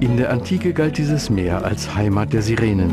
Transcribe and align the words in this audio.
In 0.00 0.16
der 0.16 0.30
Antike 0.30 0.72
galt 0.72 0.96
dieses 0.96 1.28
Meer 1.28 1.62
als 1.62 1.94
Heimat 1.94 2.32
der 2.32 2.40
Sirenen. 2.40 2.90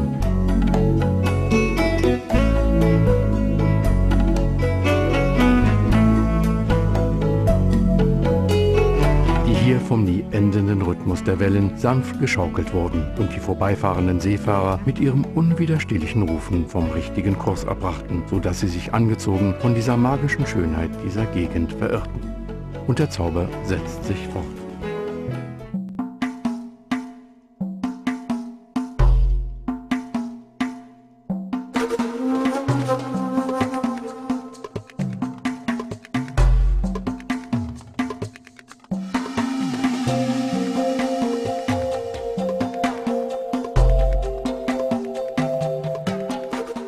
Vom 9.93 10.05
nie 10.05 10.25
endenden 10.31 10.81
Rhythmus 10.81 11.23
der 11.23 11.39
Wellen 11.39 11.77
sanft 11.77 12.19
geschaukelt 12.19 12.73
wurden 12.73 13.05
und 13.19 13.31
die 13.31 13.39
vorbeifahrenden 13.39 14.19
Seefahrer 14.19 14.79
mit 14.87 14.97
ihrem 14.97 15.23
unwiderstehlichen 15.35 16.23
Rufen 16.23 16.67
vom 16.67 16.89
richtigen 16.89 17.37
Kurs 17.37 17.63
abbrachten, 17.63 18.23
sodass 18.27 18.61
sie 18.61 18.69
sich 18.69 18.91
angezogen 18.91 19.53
von 19.59 19.75
dieser 19.75 19.95
magischen 19.95 20.47
Schönheit 20.47 20.89
dieser 21.05 21.27
Gegend 21.27 21.73
verirrten. 21.73 22.21
Und 22.87 22.97
der 22.97 23.11
Zauber 23.11 23.47
setzt 23.65 24.05
sich 24.05 24.17
fort. 24.29 24.62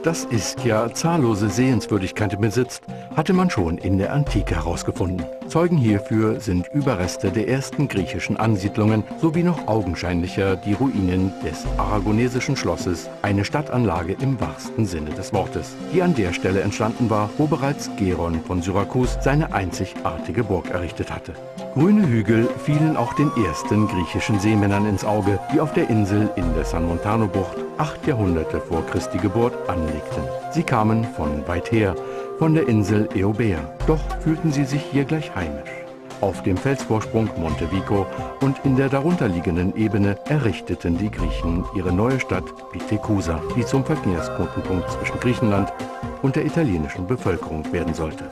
Dass 0.06 0.26
Ischia 0.26 0.94
zahllose 0.94 1.50
Sehenswürdigkeiten 1.50 2.40
besitzt, 2.40 2.84
hatte 3.16 3.34
man 3.34 3.50
schon 3.50 3.78
in 3.78 3.98
der 3.98 4.14
Antike 4.14 4.56
herausgefunden. 4.56 5.26
Zeugen 5.48 5.78
hierfür 5.78 6.40
sind 6.40 6.68
Überreste 6.74 7.32
der 7.32 7.48
ersten 7.48 7.88
griechischen 7.88 8.38
Ansiedlungen 8.38 9.04
sowie 9.22 9.44
noch 9.44 9.68
augenscheinlicher 9.68 10.56
die 10.56 10.74
Ruinen 10.74 11.32
des 11.44 11.66
aragonesischen 11.78 12.56
Schlosses, 12.56 13.10
eine 13.22 13.46
Stadtanlage 13.46 14.18
im 14.20 14.40
wahrsten 14.40 14.86
Sinne 14.86 15.12
des 15.12 15.34
Wortes, 15.34 15.76
die 15.94 16.02
an 16.02 16.16
der 16.16 16.34
Stelle 16.34 16.62
entstanden 16.62 17.10
war, 17.10 17.30
wo 17.38 17.48
bereits 17.48 17.90
Geron 17.98 18.42
von 18.42 18.62
Syrakus 18.62 19.18
seine 19.22 19.54
einzigartige 19.54 20.44
Burg 20.44 20.70
errichtet 20.72 21.12
hatte. 21.12 21.34
Grüne 21.74 22.08
Hügel 22.08 22.50
fielen 22.64 22.98
auch 22.98 23.14
den 23.14 23.32
ersten 23.46 23.88
griechischen 23.88 24.40
Seemännern 24.40 24.88
ins 24.88 25.06
Auge, 25.06 25.40
die 25.54 25.60
auf 25.60 25.74
der 25.74 25.90
Insel 25.90 26.30
in 26.36 26.54
der 26.56 26.66
San 26.66 26.88
Montano-Bucht 26.88 27.58
acht 27.78 28.08
Jahrhunderte 28.08 28.62
vor 28.62 28.86
Christi 28.86 29.18
Geburt 29.18 29.54
anlegten. 29.70 30.24
Sie 30.52 30.64
kamen 30.64 31.04
von 31.04 31.46
weit 31.48 31.72
her, 31.72 31.96
von 32.38 32.54
der 32.54 32.68
Insel 32.68 33.08
Eubea, 33.16 33.60
doch 33.88 34.00
fühlten 34.22 34.52
sie 34.52 34.66
sich 34.66 34.82
hier 34.82 35.06
gleich 35.06 35.34
heimisch. 35.36 35.70
Auf 36.22 36.44
dem 36.44 36.58
Felsvorsprung 36.58 37.30
Monte 37.38 37.72
Vico 37.72 38.06
und 38.42 38.58
in 38.64 38.76
der 38.76 38.90
darunterliegenden 38.90 39.76
Ebene 39.76 40.18
errichteten 40.26 40.98
die 40.98 41.12
Griechen 41.12 41.66
ihre 41.76 41.92
neue 41.92 42.20
Stadt 42.20 42.44
Pithekusa, 42.72 43.42
die 43.56 43.66
zum 43.66 43.86
Verkehrsknotenpunkt 43.86 44.90
zwischen 44.92 45.20
Griechenland 45.20 45.72
und 46.22 46.36
der 46.36 46.46
italienischen 46.46 47.06
Bevölkerung 47.06 47.72
werden 47.72 47.94
sollte. 47.94 48.26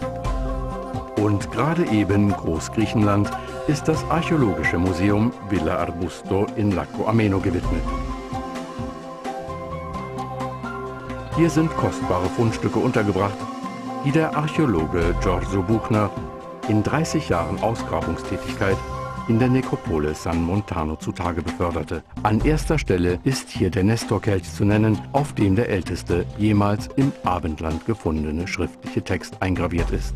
Und 1.17 1.51
gerade 1.51 1.85
eben 1.85 2.31
Großgriechenland 2.31 3.29
ist 3.67 3.87
das 3.87 4.03
archäologische 4.09 4.77
Museum 4.77 5.31
Villa 5.49 5.77
Arbusto 5.77 6.47
in 6.55 6.71
Lago 6.71 7.07
Ameno 7.07 7.39
gewidmet. 7.39 7.83
Hier 11.35 11.49
sind 11.49 11.75
kostbare 11.77 12.27
Fundstücke 12.29 12.79
untergebracht, 12.79 13.37
die 14.05 14.11
der 14.11 14.35
Archäologe 14.35 15.15
Giorgio 15.21 15.61
Buchner 15.61 16.09
in 16.67 16.83
30 16.83 17.29
Jahren 17.29 17.61
Ausgrabungstätigkeit 17.61 18.77
in 19.29 19.39
der 19.39 19.47
Nekropole 19.47 20.13
San 20.13 20.43
Montano 20.43 20.97
zutage 20.97 21.41
beförderte. 21.41 22.03
An 22.23 22.41
erster 22.41 22.77
Stelle 22.77 23.19
ist 23.23 23.49
hier 23.49 23.69
der 23.69 23.85
Nestorkelch 23.85 24.51
zu 24.51 24.65
nennen, 24.65 24.99
auf 25.13 25.33
dem 25.33 25.55
der 25.55 25.69
älteste 25.69 26.25
jemals 26.37 26.89
im 26.97 27.13
Abendland 27.23 27.85
gefundene 27.85 28.47
schriftliche 28.47 29.01
Text 29.01 29.41
eingraviert 29.41 29.91
ist. 29.91 30.15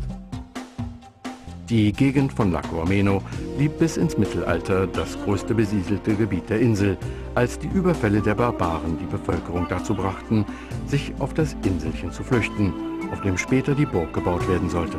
Die 1.70 1.92
Gegend 1.92 2.32
von 2.32 2.52
Lago 2.52 2.82
Ameno 2.82 3.22
blieb 3.56 3.78
bis 3.78 3.96
ins 3.96 4.16
Mittelalter 4.16 4.86
das 4.86 5.18
größte 5.24 5.54
besiedelte 5.54 6.14
Gebiet 6.14 6.48
der 6.48 6.60
Insel, 6.60 6.96
als 7.34 7.58
die 7.58 7.68
Überfälle 7.68 8.20
der 8.20 8.34
Barbaren 8.34 8.98
die 8.98 9.06
Bevölkerung 9.06 9.66
dazu 9.68 9.94
brachten, 9.94 10.46
sich 10.86 11.12
auf 11.18 11.34
das 11.34 11.56
Inselchen 11.64 12.10
zu 12.10 12.22
flüchten, 12.22 12.72
auf 13.12 13.20
dem 13.22 13.36
später 13.36 13.74
die 13.74 13.86
Burg 13.86 14.12
gebaut 14.12 14.48
werden 14.48 14.68
sollte. 14.68 14.98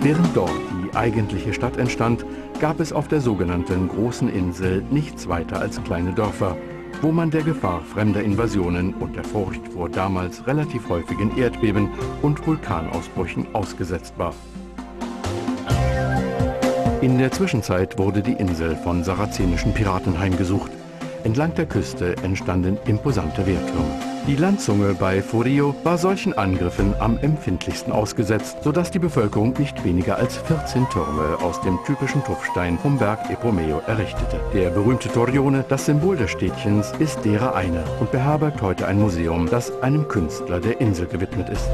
Während 0.00 0.36
dort 0.36 0.50
die 0.50 0.96
eigentliche 0.96 1.52
Stadt 1.52 1.76
entstand, 1.76 2.24
gab 2.60 2.80
es 2.80 2.92
auf 2.92 3.08
der 3.08 3.20
sogenannten 3.20 3.88
Großen 3.88 4.28
Insel 4.28 4.82
nichts 4.90 5.28
weiter 5.28 5.60
als 5.60 5.82
kleine 5.84 6.12
Dörfer, 6.12 6.56
wo 7.00 7.12
man 7.12 7.30
der 7.30 7.42
Gefahr 7.42 7.80
fremder 7.80 8.22
Invasionen 8.22 8.94
und 8.94 9.16
der 9.16 9.24
Furcht 9.24 9.66
vor 9.68 9.88
damals 9.88 10.46
relativ 10.46 10.88
häufigen 10.88 11.36
Erdbeben 11.36 11.88
und 12.22 12.44
Vulkanausbrüchen 12.46 13.54
ausgesetzt 13.54 14.14
war. 14.16 14.34
In 17.00 17.18
der 17.18 17.32
Zwischenzeit 17.32 17.98
wurde 17.98 18.22
die 18.22 18.34
Insel 18.34 18.76
von 18.76 19.02
sarazenischen 19.02 19.74
Piraten 19.74 20.18
heimgesucht. 20.20 20.70
Entlang 21.24 21.52
der 21.56 21.66
Küste 21.66 22.16
entstanden 22.22 22.78
imposante 22.86 23.44
Wehrtürme. 23.44 24.11
Die 24.28 24.36
Landzunge 24.36 24.94
bei 24.94 25.20
Furio 25.20 25.74
war 25.82 25.98
solchen 25.98 26.32
Angriffen 26.38 26.94
am 27.00 27.18
empfindlichsten 27.18 27.92
ausgesetzt, 27.92 28.58
sodass 28.62 28.92
die 28.92 29.00
Bevölkerung 29.00 29.52
nicht 29.58 29.84
weniger 29.84 30.16
als 30.16 30.36
14 30.36 30.88
Türme 30.90 31.38
aus 31.42 31.60
dem 31.62 31.76
typischen 31.84 32.22
Tuffstein 32.22 32.78
vom 32.78 32.98
Berg 32.98 33.28
Epomeo 33.30 33.82
errichtete. 33.88 34.38
Der 34.54 34.70
berühmte 34.70 35.08
Torione, 35.08 35.64
das 35.68 35.86
Symbol 35.86 36.16
des 36.16 36.30
Städtchens, 36.30 36.92
ist 37.00 37.24
derer 37.24 37.56
einer 37.56 37.82
und 37.98 38.12
beherbergt 38.12 38.62
heute 38.62 38.86
ein 38.86 39.00
Museum, 39.00 39.48
das 39.50 39.82
einem 39.82 40.06
Künstler 40.06 40.60
der 40.60 40.80
Insel 40.80 41.08
gewidmet 41.08 41.48
ist. 41.48 41.68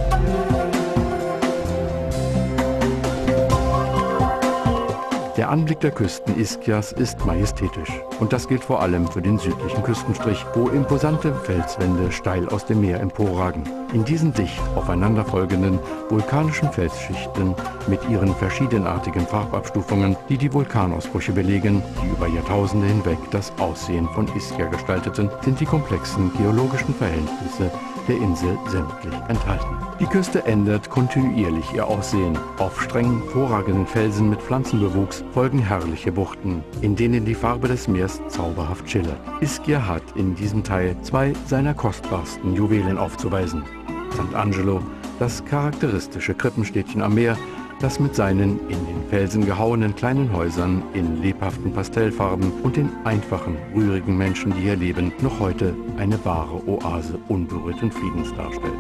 Der 5.39 5.51
Anblick 5.51 5.79
der 5.79 5.93
Küsten 5.93 6.37
Iskias 6.37 6.91
ist 6.91 7.25
majestätisch. 7.25 7.93
Und 8.19 8.33
das 8.33 8.49
gilt 8.49 8.65
vor 8.65 8.83
allem 8.83 9.07
für 9.07 9.23
den 9.23 9.39
südlichen 9.39 9.85
Küstenstrich, 9.85 10.45
wo 10.55 10.69
imposante 10.69 11.33
Felswände 11.33 12.11
steil 12.11 12.49
aus 12.49 12.67
dem 12.67 12.81
Meer 12.81 12.99
emporragen. 12.99 13.63
In 13.95 14.05
diesen 14.05 14.35
dicht 14.35 14.61
aufeinanderfolgenden 14.77 15.79
vulkanischen 16.11 16.71
Felsschichten 16.71 17.55
mit 17.87 18.01
ihren 18.11 18.35
verschiedenartigen 18.35 19.27
Farbabstufungen, 19.27 20.15
die 20.29 20.37
die 20.37 20.53
Vulkanausbrüche 20.53 21.33
belegen, 21.33 21.83
die 22.03 22.11
über 22.11 22.27
Jahrtausende 22.27 22.87
hinweg 22.87 23.19
das 23.31 23.51
Aussehen 23.59 24.07
von 24.11 24.29
Ischia 24.37 24.67
gestalteten, 24.67 25.31
sind 25.43 25.59
die 25.59 25.65
komplexen 25.65 26.31
geologischen 26.37 26.95
Verhältnisse 26.95 27.71
der 28.09 28.17
Insel 28.17 28.59
sämtlich 28.69 29.15
enthalten. 29.29 29.77
Die 30.01 30.07
Küste 30.07 30.45
ändert 30.45 30.91
kontinuierlich 30.91 31.73
ihr 31.75 31.87
Aussehen. 31.87 32.39
Auf 32.59 32.81
streng 32.83 33.23
vorragenden 33.33 33.87
Felsen 33.87 34.29
mit 34.31 34.41
Pflanzenbewuchs 34.43 35.25
folgen 35.33 35.59
herrliche 35.59 36.13
Buchten, 36.13 36.63
in 36.83 36.95
denen 36.95 37.25
die 37.25 37.35
Farbe 37.35 37.69
des 37.69 37.89
Meers 37.89 38.21
zauberhaft 38.29 38.89
schillert. 38.91 39.21
Ischia 39.41 39.87
hat 39.87 40.03
in 40.15 40.35
diesem 40.35 40.63
Teil 40.63 40.95
zwei 41.03 41.33
seiner 41.47 41.75
kostbarsten 41.75 42.55
Juwelen 42.55 42.99
aufzuweisen. 42.99 43.65
St. 44.13 44.35
Angelo, 44.35 44.83
das 45.19 45.45
charakteristische 45.45 46.35
Krippenstädtchen 46.35 47.03
am 47.03 47.15
Meer, 47.15 47.37
das 47.81 48.01
mit 48.01 48.15
seinen 48.15 48.59
in 48.69 48.87
den 48.87 49.09
Felsen 49.09 49.47
gehauenen 49.47 49.95
kleinen 49.95 50.33
Häusern 50.33 50.83
in 50.95 51.23
lebhaften 51.23 51.73
Pastellfarben 51.73 52.53
und 52.63 52.77
den 52.77 52.91
einfachen, 53.05 53.57
rührigen 53.75 54.17
Menschen, 54.17 54.53
die 54.53 54.63
hier 54.63 54.77
leben, 54.77 55.13
noch 55.21 55.39
heute 55.39 55.75
eine 55.97 56.23
wahre 56.25 56.67
Oase 56.67 57.19
unberührten 57.29 57.93
Friedens 57.93 58.35
darstellt. 58.35 58.75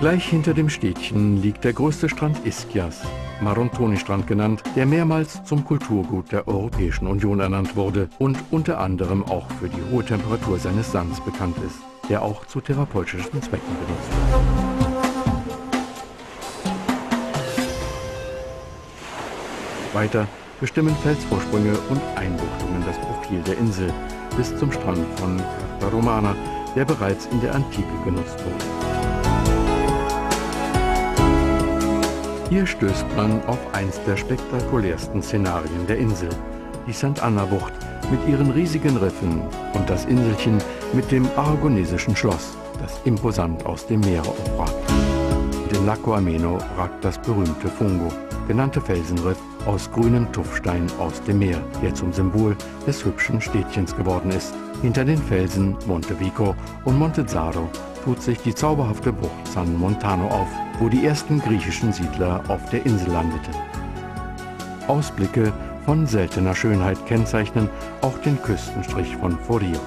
Gleich 0.00 0.26
hinter 0.26 0.54
dem 0.54 0.68
Städtchen 0.68 1.40
liegt 1.40 1.64
der 1.64 1.72
größte 1.72 2.08
Strand 2.08 2.44
Ischias, 2.44 3.02
Marontoni-Strand 3.40 4.26
genannt, 4.26 4.62
der 4.74 4.86
mehrmals 4.86 5.44
zum 5.44 5.64
Kulturgut 5.64 6.32
der 6.32 6.48
Europäischen 6.48 7.06
Union 7.06 7.40
ernannt 7.40 7.76
wurde 7.76 8.08
und 8.18 8.36
unter 8.50 8.80
anderem 8.80 9.22
auch 9.24 9.48
für 9.52 9.68
die 9.68 9.82
hohe 9.92 10.04
Temperatur 10.04 10.58
seines 10.58 10.90
Sands 10.90 11.20
bekannt 11.20 11.56
ist, 11.64 11.78
der 12.08 12.22
auch 12.22 12.44
zu 12.46 12.60
therapeutischen 12.60 13.42
Zwecken 13.42 13.76
benutzt 13.86 14.10
wird. 14.10 14.74
Weiter 19.94 20.26
bestimmen 20.60 20.94
Felsvorsprünge 21.02 21.78
und 21.88 22.00
Einbuchtungen 22.16 22.84
das 22.84 22.98
Profil 22.98 23.40
der 23.42 23.58
Insel 23.58 23.92
bis 24.36 24.56
zum 24.58 24.72
Strand 24.72 25.06
von 25.18 25.36
Carta 25.36 25.88
Romana, 25.94 26.34
der 26.74 26.84
bereits 26.84 27.26
in 27.26 27.40
der 27.40 27.54
Antike 27.54 27.86
genutzt 28.04 28.38
wurde. 28.44 28.64
Hier 32.50 32.66
stößt 32.66 33.06
man 33.16 33.44
auf 33.46 33.58
eins 33.72 34.00
der 34.06 34.16
spektakulärsten 34.16 35.22
Szenarien 35.22 35.86
der 35.86 35.98
Insel, 35.98 36.28
die 36.86 36.92
St. 36.92 37.22
Anna-Bucht 37.22 37.72
mit 38.10 38.26
ihren 38.28 38.50
riesigen 38.50 38.96
Riffen 38.96 39.40
und 39.72 39.88
das 39.88 40.04
Inselchen 40.04 40.58
mit 40.92 41.10
dem 41.10 41.26
aragonesischen 41.36 42.14
Schloss, 42.14 42.56
das 42.80 43.00
imposant 43.04 43.64
aus 43.66 43.86
dem 43.86 44.00
Meer 44.00 44.22
aufragt. 44.22 44.74
In 45.72 45.86
Lago 45.86 46.14
Ameno 46.14 46.58
ragt 46.76 47.04
das 47.04 47.18
berühmte 47.18 47.68
Fungo, 47.68 48.08
genannte 48.46 48.80
Felsenriff 48.80 49.38
aus 49.66 49.90
grünem 49.90 50.30
Tuffstein 50.32 50.86
aus 50.98 51.22
dem 51.22 51.38
Meer, 51.38 51.60
der 51.82 51.94
zum 51.94 52.12
Symbol 52.12 52.56
des 52.86 53.04
hübschen 53.04 53.40
Städtchens 53.40 53.96
geworden 53.96 54.30
ist. 54.30 54.54
Hinter 54.82 55.04
den 55.04 55.18
Felsen 55.18 55.76
Monte 55.86 56.18
Vico 56.20 56.54
und 56.84 56.98
Monte 56.98 57.24
Zaro 57.26 57.68
tut 58.04 58.22
sich 58.22 58.38
die 58.38 58.54
zauberhafte 58.54 59.12
Bucht 59.12 59.48
San 59.52 59.76
Montano 59.78 60.28
auf, 60.28 60.48
wo 60.78 60.88
die 60.88 61.06
ersten 61.06 61.40
griechischen 61.40 61.92
Siedler 61.92 62.42
auf 62.48 62.68
der 62.70 62.84
Insel 62.84 63.12
landeten. 63.12 63.54
Ausblicke 64.86 65.52
von 65.84 66.06
seltener 66.06 66.54
Schönheit 66.54 67.04
kennzeichnen 67.06 67.68
auch 68.00 68.18
den 68.18 68.40
Küstenstrich 68.42 69.16
von 69.16 69.38
Forio. 69.38 69.80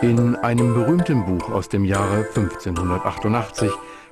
In 0.00 0.36
einem 0.36 0.74
berühmten 0.74 1.24
Buch 1.24 1.50
aus 1.50 1.68
dem 1.68 1.84
Jahre 1.84 2.26
1588 2.34 3.70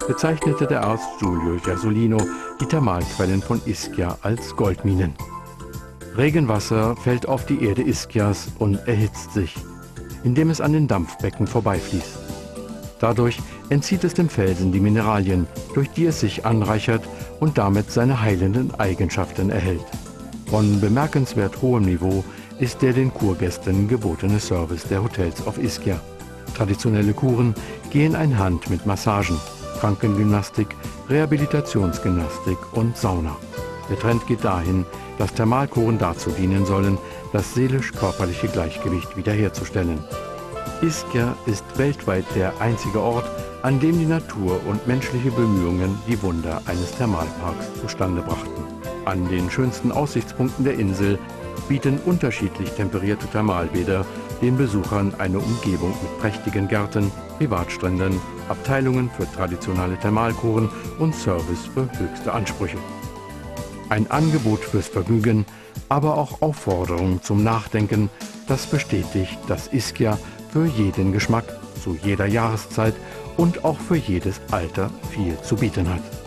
bezeichnete 0.09 0.67
der 0.67 0.83
Arzt 0.83 1.07
Giulio 1.21 1.61
Jasolino 1.65 2.19
die 2.61 2.67
Thermalquellen 2.67 3.41
von 3.41 3.61
Ischia 3.65 4.19
als 4.23 4.57
Goldminen. 4.57 5.15
Regenwasser 6.17 6.97
fällt 6.97 7.29
auf 7.29 7.47
die 7.47 7.63
Erde 7.65 7.83
Ischias 7.83 8.49
und 8.59 8.77
erhitzt 8.89 9.33
sich, 9.33 9.55
indem 10.25 10.51
es 10.51 10.61
an 10.61 10.73
den 10.73 10.89
Dampfbecken 10.89 11.47
vorbeifließt. 11.47 12.26
Dadurch 12.99 13.39
entzieht 13.69 14.05
es 14.05 14.15
dem 14.15 14.29
Felsen 14.29 14.73
die 14.73 14.81
Mineralien, 14.81 15.47
durch 15.75 15.91
die 15.91 16.07
es 16.07 16.21
sich 16.21 16.47
anreichert 16.47 17.03
und 17.41 17.59
damit 17.59 17.91
seine 17.91 18.21
heilenden 18.21 18.75
Eigenschaften 18.75 19.51
erhält. 19.51 19.85
Von 20.47 20.81
bemerkenswert 20.81 21.61
hohem 21.61 21.85
Niveau 21.85 22.25
ist 22.59 22.81
der 22.81 22.93
den 22.93 23.13
Kurgästen 23.13 23.89
gebotene 23.89 24.41
Service 24.41 24.85
der 24.85 25.03
Hotels 25.03 25.47
auf 25.47 25.59
Ischia. 25.59 26.01
Traditionelle 26.55 27.13
Kuren 27.13 27.55
gehen 27.91 28.15
einhand 28.15 28.71
mit 28.71 28.87
Massagen, 28.87 29.39
Krankengymnastik, 29.81 30.69
Rehabilitationsgymnastik 31.11 32.57
und 32.73 32.97
Sauna. 32.97 33.37
Der 33.91 33.99
Trend 33.99 34.27
geht 34.27 34.43
dahin, 34.43 34.87
dass 35.19 35.35
Thermalkuren 35.35 35.99
dazu 35.99 36.31
dienen 36.31 36.65
sollen, 36.65 36.99
das 37.33 37.55
seelisch-körperliche 37.55 38.49
Gleichgewicht 38.49 39.17
wiederherzustellen. 39.17 40.03
Ischia 40.83 41.35
ist 41.47 41.65
weltweit 41.79 42.27
der 42.35 42.53
einzige 42.61 43.01
Ort, 43.01 43.25
an 43.63 43.81
dem 43.81 43.99
die 43.99 44.05
Natur 44.05 44.61
und 44.67 44.87
menschliche 44.87 45.31
Bemühungen 45.31 45.99
die 46.07 46.21
Wunder 46.23 46.61
eines 46.67 46.93
Thermalparks 46.93 47.81
zustande 47.81 48.21
brachten. 48.21 48.63
An 49.07 49.27
den 49.29 49.51
schönsten 49.51 49.91
Aussichtspunkten 49.91 50.65
der 50.65 50.79
Insel 50.79 51.19
bieten 51.67 51.99
unterschiedlich 52.05 52.71
temperierte 52.73 53.27
Thermalbäder 53.27 54.05
den 54.43 54.59
Besuchern 54.59 55.15
eine 55.19 55.39
Umgebung 55.39 55.95
mit 56.03 56.19
prächtigen 56.21 56.69
Gärten, 56.69 57.11
Privatstränden, 57.39 58.21
Abteilungen 58.51 59.11
für 59.17 59.31
traditionelle 59.33 59.99
Thermalkuren 59.99 60.69
und 60.99 61.15
Service 61.15 61.67
für 61.73 61.89
höchste 61.99 62.35
Ansprüche. 62.35 62.79
Ein 63.89 64.11
Angebot 64.11 64.61
fürs 64.61 64.89
Vergnügen, 64.89 65.47
aber 65.89 66.19
auch 66.19 66.43
Aufforderung 66.43 67.23
zum 67.23 67.43
Nachdenken, 67.43 68.11
das 68.47 68.67
bestätigt, 68.67 69.39
dass 69.49 69.73
Ischia 69.73 70.19
für 70.51 70.67
jeden 70.67 71.13
Geschmack, 71.13 71.45
zu 71.83 71.97
jeder 72.03 72.27
Jahreszeit 72.27 72.95
und 73.37 73.65
auch 73.65 73.79
für 73.79 73.97
jedes 73.97 74.41
Alter 74.51 74.91
viel 75.11 75.37
zu 75.43 75.57
bieten 75.57 75.89
hat. 75.89 76.26